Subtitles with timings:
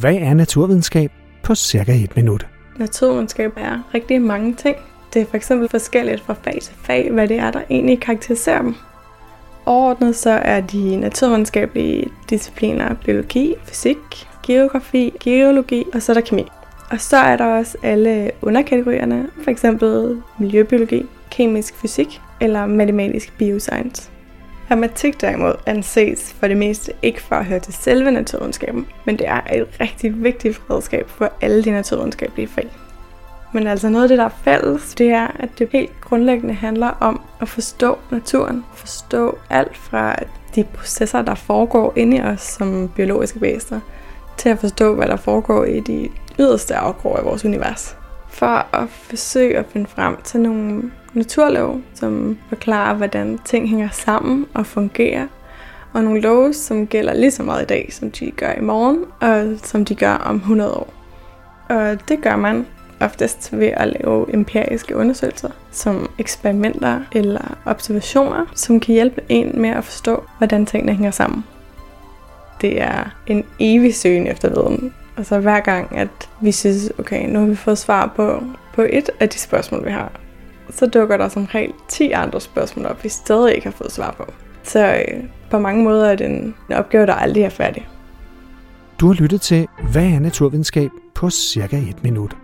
[0.00, 1.12] Hvad er naturvidenskab
[1.42, 2.46] på cirka et minut?
[2.78, 4.76] Naturvidenskab er rigtig mange ting.
[5.14, 8.62] Det er for eksempel forskelligt fra fag til fag, hvad det er, der egentlig karakteriserer
[8.62, 8.74] dem.
[9.66, 13.96] Overordnet så er de naturvidenskabelige discipliner biologi, fysik,
[14.46, 16.46] geografi, geologi og så er der kemi.
[16.90, 24.10] Og så er der også alle underkategorierne, for eksempel miljøbiologi, kemisk fysik eller matematisk bioscience.
[24.68, 29.28] Hermetik derimod anses for det meste ikke for at høre til selve naturvidenskaben, men det
[29.28, 32.68] er et rigtig vigtigt redskab for alle de naturvidenskabelige fag.
[33.52, 36.88] Men altså noget af det, der er fælles, det er, at det helt grundlæggende handler
[36.88, 38.64] om at forstå naturen.
[38.74, 40.16] Forstå alt fra
[40.54, 43.80] de processer, der foregår inde i os som biologiske væsener,
[44.36, 47.96] til at forstå, hvad der foregår i de yderste afgrøder af vores univers.
[48.28, 50.82] For at forsøge at finde frem til nogle
[51.14, 55.26] naturlov, som forklarer, hvordan ting hænger sammen og fungerer,
[55.92, 59.04] og nogle love, som gælder lige så meget i dag, som de gør i morgen,
[59.20, 60.92] og som de gør om 100 år.
[61.68, 62.66] Og det gør man
[63.00, 69.70] oftest ved at lave empiriske undersøgelser, som eksperimenter eller observationer, som kan hjælpe en med
[69.70, 71.44] at forstå, hvordan tingene hænger sammen.
[72.60, 74.94] Det er en evig søgen efter viden.
[75.22, 78.42] Så hver gang, at vi synes, okay, nu har vi fået svar på,
[78.74, 80.12] på et af de spørgsmål, vi har,
[80.70, 84.14] så dukker der som regel 10 andre spørgsmål op, vi stadig ikke har fået svar
[84.16, 84.32] på.
[84.62, 87.88] Så øh, på mange måder er det en, en opgave, der aldrig er færdig.
[89.00, 92.36] Du har lyttet til Hvad er naturvidenskab på cirka et minut.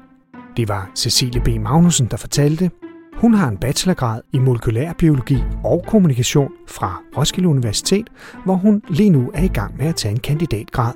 [0.57, 1.49] Det var Cecilie B.
[1.49, 2.71] Magnussen, der fortalte.
[3.15, 8.07] Hun har en bachelorgrad i molekylærbiologi og kommunikation fra Roskilde Universitet,
[8.45, 10.93] hvor hun lige nu er i gang med at tage en kandidatgrad,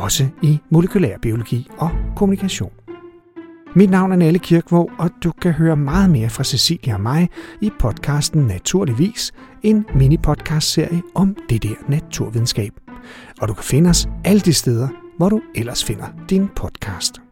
[0.00, 2.72] også i molekylærbiologi og kommunikation.
[3.74, 7.28] Mit navn er Nalle Kirkvåg, og du kan høre meget mere fra Cecilia og mig
[7.60, 12.72] i podcasten Naturligvis, en mini-podcast-serie om det der naturvidenskab.
[13.40, 17.25] Og du kan finde os alle de steder, hvor du ellers finder din podcast.